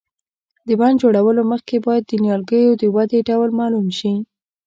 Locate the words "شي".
3.97-4.13